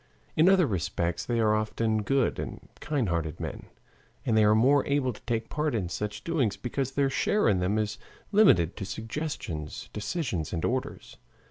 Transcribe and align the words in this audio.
In 0.35 0.49
other 0.49 0.65
respects 0.65 1.23
they 1.27 1.39
are 1.39 1.53
often 1.53 2.01
good 2.01 2.39
and 2.39 2.67
kind 2.79 3.07
hearted 3.09 3.39
men, 3.39 3.67
and 4.25 4.35
they 4.35 4.43
are 4.43 4.55
more 4.55 4.83
able 4.87 5.13
to 5.13 5.21
take 5.27 5.47
part 5.47 5.75
in 5.75 5.89
such 5.89 6.23
doings 6.23 6.57
because 6.57 6.93
their 6.93 7.11
share 7.11 7.47
in 7.47 7.59
them 7.59 7.77
is 7.77 7.99
limited 8.31 8.75
to 8.77 8.83
suggestions, 8.83 9.89
decisions, 9.93 10.53
and 10.53 10.65
orders. 10.65 11.17